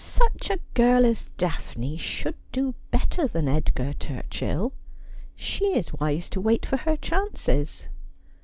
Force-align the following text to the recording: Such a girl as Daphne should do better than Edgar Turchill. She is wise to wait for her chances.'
Such 0.03 0.49
a 0.49 0.57
girl 0.73 1.05
as 1.05 1.29
Daphne 1.37 1.95
should 1.95 2.33
do 2.51 2.73
better 2.89 3.27
than 3.27 3.47
Edgar 3.47 3.93
Turchill. 3.93 4.71
She 5.35 5.65
is 5.77 5.93
wise 5.93 6.27
to 6.29 6.41
wait 6.41 6.65
for 6.65 6.77
her 6.77 6.97
chances.' 6.97 7.87